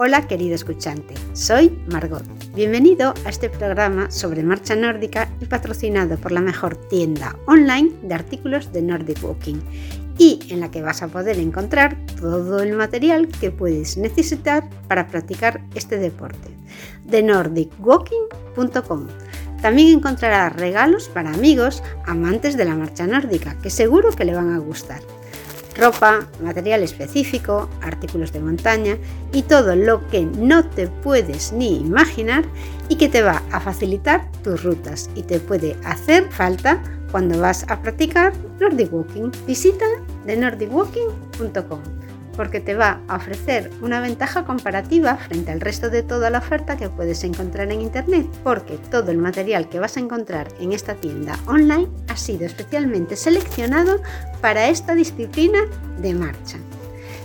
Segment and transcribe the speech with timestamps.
[0.00, 2.22] Hola querido escuchante, soy Margot.
[2.54, 8.14] Bienvenido a este programa sobre marcha nórdica y patrocinado por la mejor tienda online de
[8.14, 9.56] artículos de Nordic Walking
[10.16, 15.08] y en la que vas a poder encontrar todo el material que puedes necesitar para
[15.08, 16.48] practicar este deporte.
[17.04, 19.08] De nordicwalking.com.
[19.60, 24.52] También encontrarás regalos para amigos amantes de la marcha nórdica que seguro que le van
[24.52, 25.00] a gustar
[25.78, 28.98] ropa, material específico, artículos de montaña
[29.32, 32.44] y todo lo que no te puedes ni imaginar
[32.88, 37.64] y que te va a facilitar tus rutas y te puede hacer falta cuando vas
[37.68, 39.30] a practicar Nordic Walking.
[39.46, 39.86] Visita
[40.26, 41.97] de nordicwalking.com
[42.38, 46.76] porque te va a ofrecer una ventaja comparativa frente al resto de toda la oferta
[46.76, 50.94] que puedes encontrar en Internet, porque todo el material que vas a encontrar en esta
[50.94, 54.00] tienda online ha sido especialmente seleccionado
[54.40, 55.58] para esta disciplina
[56.00, 56.58] de marcha.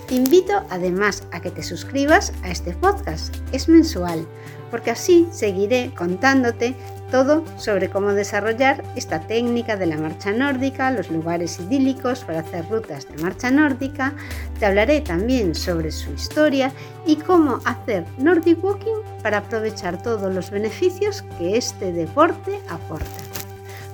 [0.07, 4.27] Te invito además a que te suscribas a este podcast, es mensual,
[4.69, 6.75] porque así seguiré contándote
[7.09, 12.67] todo sobre cómo desarrollar esta técnica de la marcha nórdica, los lugares idílicos para hacer
[12.69, 14.13] rutas de marcha nórdica.
[14.59, 16.71] Te hablaré también sobre su historia
[17.05, 23.05] y cómo hacer Nordic Walking para aprovechar todos los beneficios que este deporte aporta.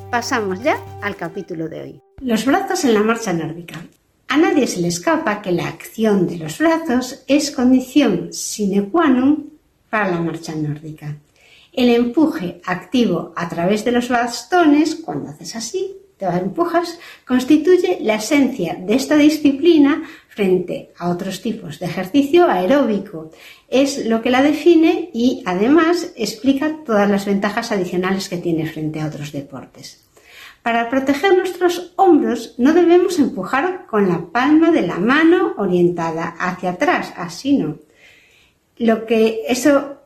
[0.10, 2.02] Pasamos ya al capítulo de hoy.
[2.22, 3.80] Los brazos en la marcha nórdica.
[4.32, 9.10] A nadie se le escapa que la acción de los brazos es condición sine qua
[9.10, 9.58] non
[9.90, 11.18] para la marcha nórdica.
[11.74, 18.22] El empuje activo a través de los bastones, cuando haces así, te empujas, constituye la
[18.22, 23.32] esencia de esta disciplina frente a otros tipos de ejercicio aeróbico.
[23.68, 29.02] Es lo que la define y además explica todas las ventajas adicionales que tiene frente
[29.02, 30.06] a otros deportes.
[30.62, 36.72] Para proteger nuestros hombros no debemos empujar con la palma de la mano orientada hacia
[36.72, 37.78] atrás, así no.
[38.78, 39.98] Lo que eso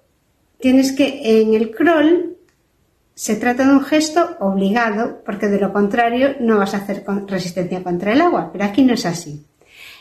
[0.59, 2.37] tienes que en el crawl
[3.15, 7.83] se trata de un gesto obligado porque de lo contrario no vas a hacer resistencia
[7.83, 9.45] contra el agua, pero aquí no es así.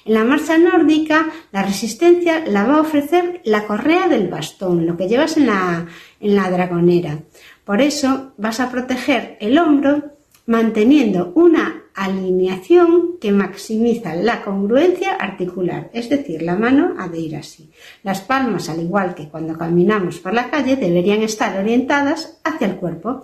[0.04, 4.96] En la marcha nórdica la resistencia la va a ofrecer la correa del bastón, lo
[4.96, 5.86] que llevas en la,
[6.20, 7.18] en la dragonera.
[7.64, 10.12] Por eso vas a proteger el hombro
[10.52, 17.36] manteniendo una alineación que maximiza la congruencia articular, es decir, la mano ha de ir
[17.36, 17.70] así.
[18.02, 22.76] Las palmas, al igual que cuando caminamos por la calle, deberían estar orientadas hacia el
[22.76, 23.22] cuerpo,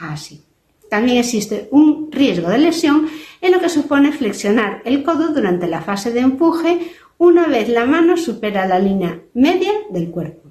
[0.00, 0.42] así.
[0.88, 3.06] También existe un riesgo de lesión
[3.42, 7.84] en lo que supone flexionar el codo durante la fase de empuje una vez la
[7.84, 10.48] mano supera la línea media del cuerpo.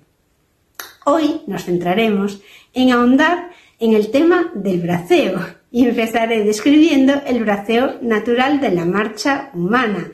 [1.05, 2.41] Hoy nos centraremos
[2.73, 5.39] en ahondar en el tema del braceo,
[5.73, 10.11] y empezaré describiendo el braceo natural de la marcha humana,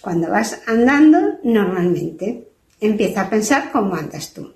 [0.00, 2.48] cuando vas andando normalmente.
[2.80, 4.54] Empieza a pensar cómo andas tú.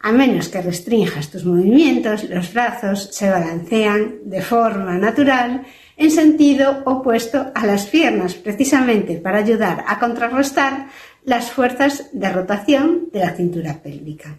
[0.00, 6.84] A menos que restrinjas tus movimientos, los brazos se balancean de forma natural en sentido
[6.86, 10.86] opuesto a las piernas, precisamente para ayudar a contrarrestar
[11.24, 14.38] las fuerzas de rotación de la cintura pélvica.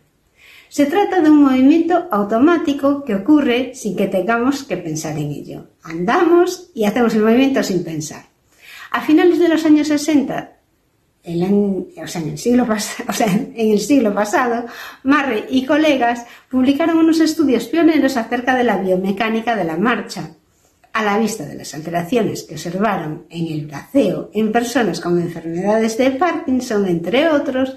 [0.70, 5.68] Se trata de un movimiento automático que ocurre sin que tengamos que pensar en ello.
[5.84, 8.26] Andamos y hacemos el movimiento sin pensar.
[8.92, 10.56] A finales de los años 60,
[11.26, 12.68] o sea, en el siglo,
[13.56, 14.66] en el siglo pasado,
[15.04, 20.32] Marre y colegas publicaron unos estudios pioneros acerca de la biomecánica de la marcha.
[20.94, 25.98] A la vista de las alteraciones que observaron en el braceo en personas con enfermedades
[25.98, 27.76] de Parkinson, entre otros,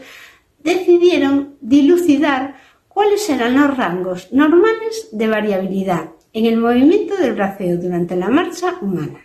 [0.62, 2.55] decidieron dilucidar
[2.98, 8.75] cuáles eran los rangos normales de variabilidad en el movimiento del braceo durante la marcha
[8.81, 9.20] humana.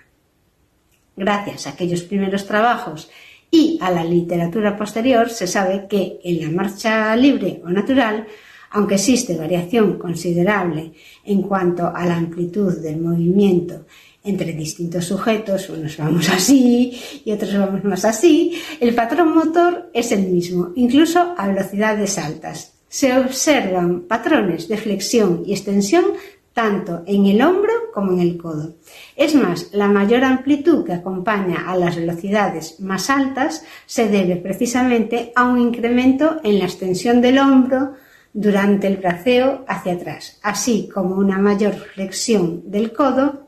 [1.16, 3.10] Gracias a aquellos primeros trabajos
[3.50, 8.28] y a la literatura posterior se sabe que en la marcha libre o natural,
[8.70, 10.94] aunque existe variación considerable
[11.26, 13.88] en cuanto a la amplitud del movimiento
[14.24, 20.12] entre distintos sujetos, unos vamos así y otros vamos más así, el patrón motor es
[20.12, 26.14] el mismo, incluso a velocidades altas, se observan patrones de flexión y extensión
[26.54, 28.76] tanto en el hombro como en el codo.
[29.16, 35.32] Es más, la mayor amplitud que acompaña a las velocidades más altas se debe precisamente
[35.36, 37.96] a un incremento en la extensión del hombro
[38.32, 43.48] durante el braceo hacia atrás, así como una mayor flexión del codo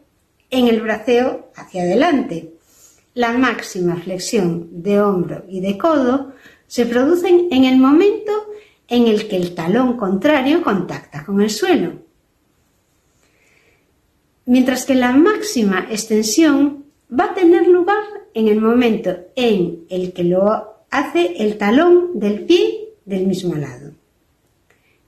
[0.49, 2.51] en el braceo hacia adelante.
[3.13, 6.33] La máxima flexión de hombro y de codo
[6.65, 8.31] se producen en el momento
[8.87, 11.93] en el que el talón contrario contacta con el suelo.
[14.45, 18.03] Mientras que la máxima extensión va a tener lugar
[18.33, 23.91] en el momento en el que lo hace el talón del pie del mismo lado.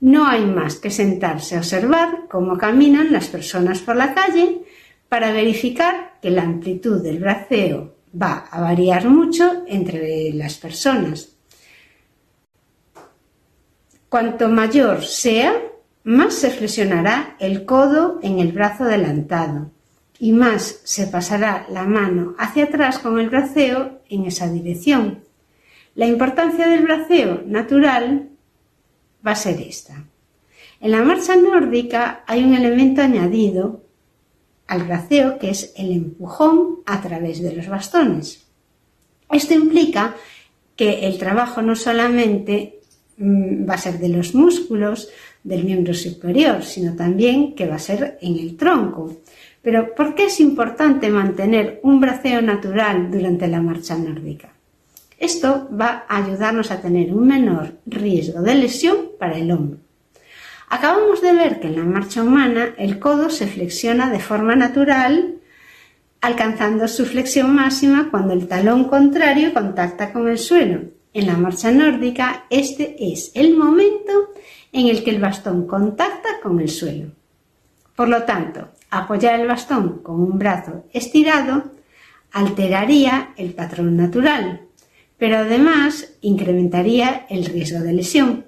[0.00, 4.62] No hay más que sentarse a observar cómo caminan las personas por la calle
[5.08, 11.37] para verificar que la amplitud del braceo va a variar mucho entre las personas.
[14.08, 15.54] Cuanto mayor sea,
[16.04, 19.70] más se flexionará el codo en el brazo adelantado
[20.18, 25.22] y más se pasará la mano hacia atrás con el braceo en esa dirección.
[25.94, 28.30] La importancia del braceo natural
[29.26, 30.04] va a ser esta.
[30.80, 33.82] En la marcha nórdica hay un elemento añadido
[34.68, 38.46] al braceo que es el empujón a través de los bastones.
[39.30, 40.14] Esto implica
[40.76, 42.77] que el trabajo no solamente
[43.20, 45.08] va a ser de los músculos
[45.42, 49.16] del miembro superior, sino también que va a ser en el tronco.
[49.62, 54.52] Pero ¿por qué es importante mantener un braceo natural durante la marcha nórdica?
[55.18, 59.78] Esto va a ayudarnos a tener un menor riesgo de lesión para el hombro.
[60.68, 65.38] Acabamos de ver que en la marcha humana el codo se flexiona de forma natural,
[66.20, 70.97] alcanzando su flexión máxima cuando el talón contrario contacta con el suelo.
[71.14, 74.12] En la marcha nórdica este es el momento
[74.72, 77.12] en el que el bastón contacta con el suelo.
[77.96, 81.72] Por lo tanto, apoyar el bastón con un brazo estirado
[82.32, 84.66] alteraría el patrón natural,
[85.16, 88.44] pero además incrementaría el riesgo de lesión.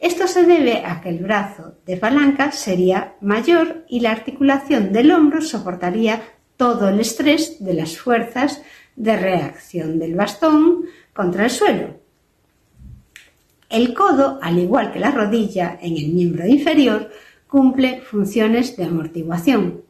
[0.00, 5.12] Esto se debe a que el brazo de palanca sería mayor y la articulación del
[5.12, 6.22] hombro soportaría
[6.56, 8.62] todo el estrés de las fuerzas
[8.96, 12.00] de reacción del bastón contra el suelo.
[13.68, 17.10] El codo, al igual que la rodilla en el miembro inferior,
[17.48, 19.82] cumple funciones de amortiguación.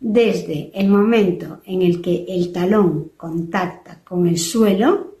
[0.00, 5.16] Desde el momento en el que el talón contacta con el suelo,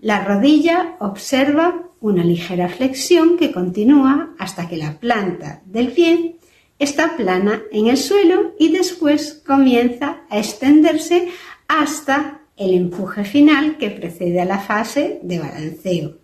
[0.00, 6.36] la rodilla observa una ligera flexión que continúa hasta que la planta del pie
[6.78, 11.28] está plana en el suelo y después comienza a extenderse
[11.68, 16.18] hasta el empuje final que precede a la fase de balanceo.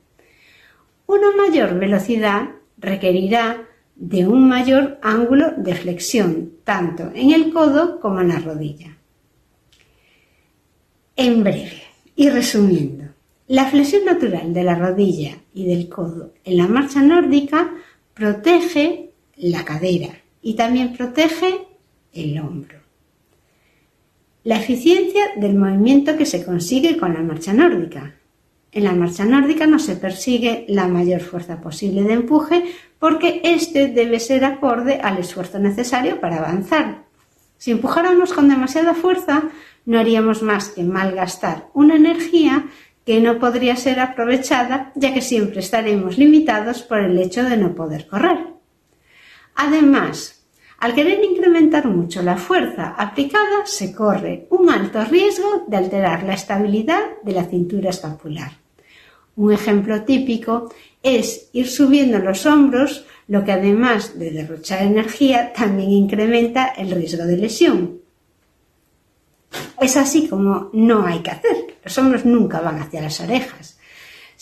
[1.07, 8.21] Una mayor velocidad requerirá de un mayor ángulo de flexión, tanto en el codo como
[8.21, 8.97] en la rodilla.
[11.15, 11.83] En breve
[12.17, 13.05] y resumiendo,
[13.49, 17.75] la flexión natural de la rodilla y del codo en la marcha nórdica
[18.15, 21.67] protege la cadera y también protege
[22.13, 22.82] el hombro.
[24.45, 28.15] La eficiencia del movimiento que se consigue con la marcha nórdica.
[28.73, 32.65] En la marcha nórdica no se persigue la mayor fuerza posible de empuje
[32.99, 37.05] porque éste debe ser acorde al esfuerzo necesario para avanzar.
[37.57, 39.45] Si empujáramos con demasiada fuerza,
[39.85, 42.67] no haríamos más que malgastar una energía
[43.07, 47.77] que no podría ser aprovechada ya que siempre estaremos limitados por el hecho de no
[47.77, 48.39] poder correr.
[49.55, 50.42] Además,
[50.83, 56.35] al querer incrementar mucho la fuerza aplicada, se corre un alto riesgo de alterar la
[56.35, 58.51] estabilidad de la cintura escapular.
[59.37, 65.93] Un ejemplo típico es ir subiendo los hombros, lo que además de derrochar energía también
[65.93, 68.01] incrementa el riesgo de lesión.
[69.81, 71.77] Es así como no hay que hacer.
[71.85, 73.72] Los hombros nunca van hacia las orejas.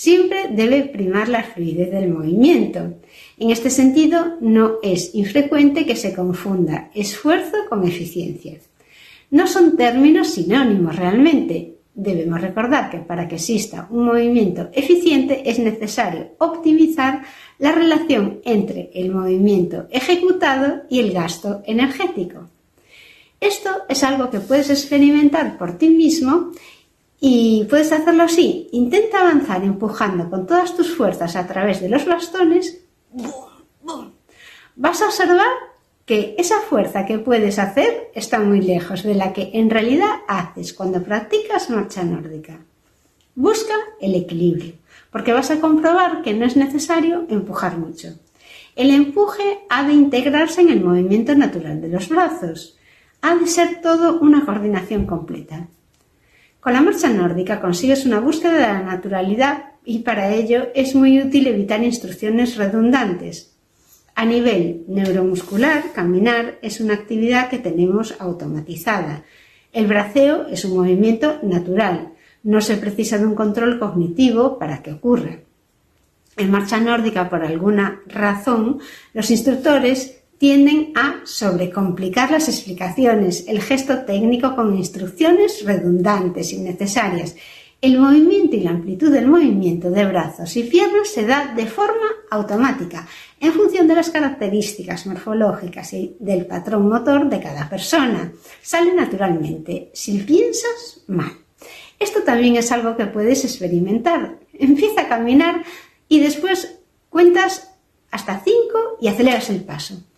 [0.00, 2.94] Siempre debe primar la fluidez del movimiento.
[3.36, 8.54] En este sentido, no es infrecuente que se confunda esfuerzo con eficiencia.
[9.30, 11.74] No son términos sinónimos realmente.
[11.94, 17.20] Debemos recordar que para que exista un movimiento eficiente es necesario optimizar
[17.58, 22.48] la relación entre el movimiento ejecutado y el gasto energético.
[23.38, 26.52] Esto es algo que puedes experimentar por ti mismo
[27.20, 28.68] y puedes hacerlo así.
[28.72, 32.80] Intenta avanzar empujando con todas tus fuerzas a través de los bastones.
[34.76, 35.52] Vas a observar
[36.06, 40.72] que esa fuerza que puedes hacer está muy lejos de la que en realidad haces
[40.72, 42.58] cuando practicas marcha nórdica.
[43.34, 44.74] Busca el equilibrio,
[45.12, 48.08] porque vas a comprobar que no es necesario empujar mucho.
[48.74, 52.76] El empuje ha de integrarse en el movimiento natural de los brazos
[53.22, 55.68] ha de ser todo una coordinación completa.
[56.60, 61.20] Con la marcha nórdica consigues una búsqueda de la naturalidad y para ello es muy
[61.20, 63.56] útil evitar instrucciones redundantes.
[64.14, 69.24] A nivel neuromuscular, caminar es una actividad que tenemos automatizada.
[69.72, 72.12] El braceo es un movimiento natural.
[72.42, 75.38] No se precisa de un control cognitivo para que ocurra.
[76.36, 78.80] En marcha nórdica, por alguna razón,
[79.14, 87.36] los instructores tienden a sobrecomplicar las explicaciones, el gesto técnico con instrucciones redundantes, innecesarias,
[87.82, 92.08] El movimiento y la amplitud del movimiento de brazos y piernas se da de forma
[92.30, 93.06] automática
[93.38, 98.32] en función de las características morfológicas y del patrón motor de cada persona.
[98.62, 101.32] Sale naturalmente, si piensas mal.
[101.98, 104.38] Esto también es algo que puedes experimentar.
[104.54, 105.64] Empieza a caminar
[106.08, 106.80] y después
[107.10, 107.74] cuentas
[108.10, 110.09] hasta 5 y aceleras el paso.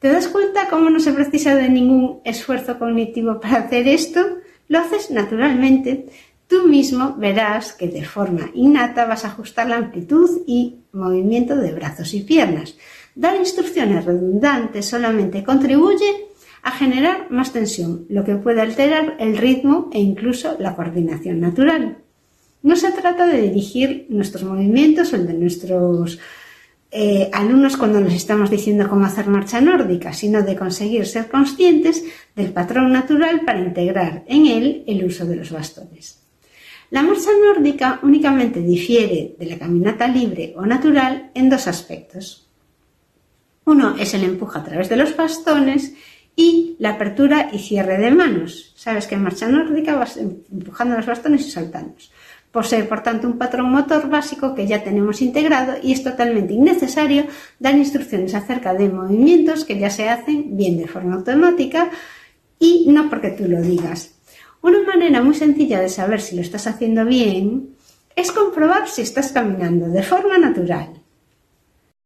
[0.00, 4.20] ¿Te das cuenta cómo no se precisa de ningún esfuerzo cognitivo para hacer esto?
[4.68, 6.06] Lo haces naturalmente.
[6.46, 11.72] Tú mismo verás que de forma innata vas a ajustar la amplitud y movimiento de
[11.72, 12.76] brazos y piernas.
[13.16, 16.28] Dar instrucciones redundantes solamente contribuye
[16.62, 21.98] a generar más tensión, lo que puede alterar el ritmo e incluso la coordinación natural.
[22.62, 26.18] No se trata de dirigir nuestros movimientos o el de nuestros
[26.90, 32.04] eh, alumnos cuando les estamos diciendo cómo hacer marcha nórdica, sino de conseguir ser conscientes
[32.34, 36.22] del patrón natural para integrar en él el uso de los bastones.
[36.90, 42.48] La marcha nórdica únicamente difiere de la caminata libre o natural en dos aspectos.
[43.66, 45.92] Uno es el empuje a través de los bastones
[46.34, 48.72] y la apertura y cierre de manos.
[48.76, 51.96] Sabes que en marcha nórdica vas empujando los bastones y saltando.
[52.52, 57.26] Posee, por tanto, un patrón motor básico que ya tenemos integrado y es totalmente innecesario
[57.58, 61.90] dar instrucciones acerca de movimientos que ya se hacen bien de forma automática
[62.58, 64.14] y no porque tú lo digas.
[64.62, 67.76] Una manera muy sencilla de saber si lo estás haciendo bien
[68.16, 70.88] es comprobar si estás caminando de forma natural.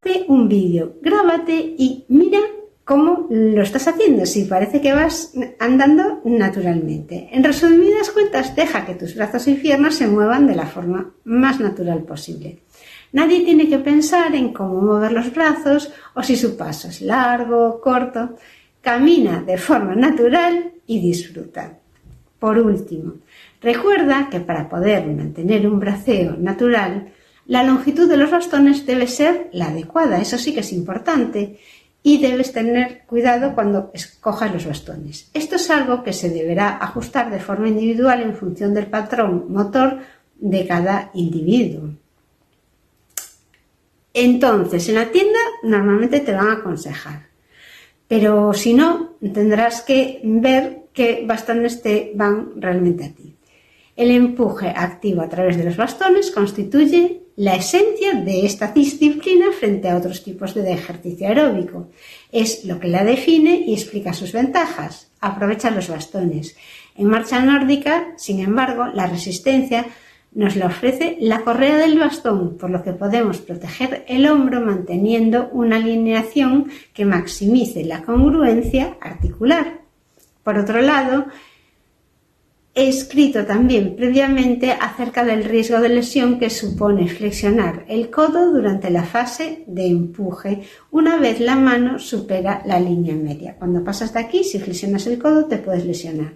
[0.03, 2.41] Hazte un vídeo, grábate y mira
[2.85, 7.29] cómo lo estás haciendo, si parece que vas andando naturalmente.
[7.33, 11.61] En resumidas cuentas, deja que tus brazos y piernas se muevan de la forma más
[11.61, 12.59] natural posible.
[13.12, 17.69] Nadie tiene que pensar en cómo mover los brazos o si su paso es largo
[17.69, 18.37] o corto.
[18.81, 21.79] Camina de forma natural y disfruta.
[22.39, 23.15] Por último,
[23.61, 27.12] recuerda que para poder mantener un braceo natural,
[27.47, 31.59] la longitud de los bastones debe ser la adecuada, eso sí que es importante,
[32.03, 35.31] y debes tener cuidado cuando escojas los bastones.
[35.35, 40.01] Esto es algo que se deberá ajustar de forma individual en función del patrón motor
[40.37, 41.91] de cada individuo.
[44.15, 47.29] Entonces, en la tienda normalmente te van a aconsejar,
[48.09, 53.35] pero si no, tendrás que ver qué bastones te van realmente a ti.
[53.97, 59.89] El empuje activo a través de los bastones constituye la esencia de esta disciplina frente
[59.89, 61.89] a otros tipos de ejercicio aeróbico.
[62.31, 65.11] Es lo que la define y explica sus ventajas.
[65.21, 66.57] Aprovecha los bastones.
[66.97, 69.87] En marcha nórdica, sin embargo, la resistencia
[70.35, 75.49] nos la ofrece la correa del bastón, por lo que podemos proteger el hombro manteniendo
[75.53, 79.81] una alineación que maximice la congruencia articular.
[80.43, 81.27] Por otro lado,
[82.75, 88.91] he escrito también previamente acerca del riesgo de lesión que supone flexionar el codo durante
[88.91, 93.57] la fase de empuje una vez la mano supera la línea media.
[93.59, 96.35] Cuando pasas de aquí, si flexionas el codo, te puedes lesionar.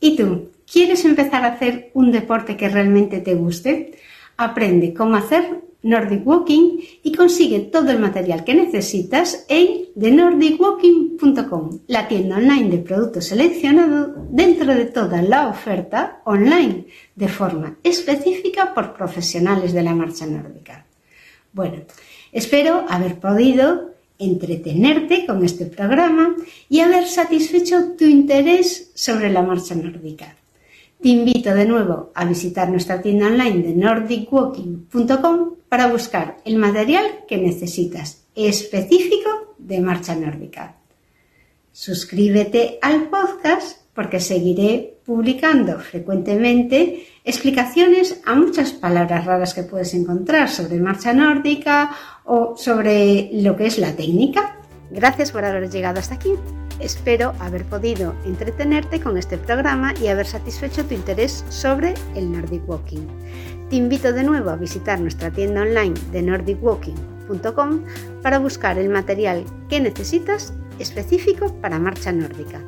[0.00, 0.50] ¿Y tú?
[0.70, 3.92] ¿Quieres empezar a hacer un deporte que realmente te guste?
[4.36, 12.08] Aprende cómo hacer Nordic Walking y consigue todo el material que necesitas en thenordicwalking.com, la
[12.08, 18.94] tienda online de productos seleccionados dentro de toda la oferta online de forma específica por
[18.94, 20.84] profesionales de la marcha nórdica.
[21.52, 21.82] Bueno,
[22.32, 26.34] espero haber podido entretenerte con este programa
[26.68, 30.34] y haber satisfecho tu interés sobre la marcha nórdica.
[31.00, 37.04] Te invito de nuevo a visitar nuestra tienda online de nordicwalking.com para buscar el material
[37.28, 40.76] que necesitas específico de marcha nórdica.
[41.70, 50.48] Suscríbete al podcast porque seguiré publicando frecuentemente explicaciones a muchas palabras raras que puedes encontrar
[50.48, 54.56] sobre marcha nórdica o sobre lo que es la técnica.
[54.90, 56.30] Gracias por haber llegado hasta aquí.
[56.80, 62.68] Espero haber podido entretenerte con este programa y haber satisfecho tu interés sobre el Nordic
[62.68, 63.06] Walking.
[63.68, 67.84] Te invito de nuevo a visitar nuestra tienda online de nordicwalking.com
[68.22, 72.60] para buscar el material que necesitas específico para marcha nórdica.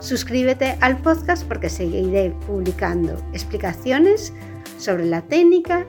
[0.00, 4.32] Suscríbete al podcast porque seguiré publicando explicaciones
[4.78, 5.86] sobre la técnica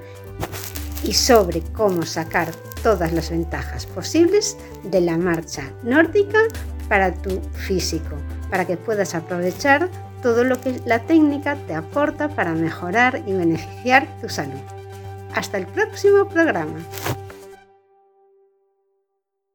[1.03, 2.51] y sobre cómo sacar
[2.81, 6.39] todas las ventajas posibles de la marcha nórdica
[6.89, 8.17] para tu físico,
[8.49, 9.87] para que puedas aprovechar
[10.21, 14.59] todo lo que la técnica te aporta para mejorar y beneficiar tu salud.
[15.33, 16.79] Hasta el próximo programa.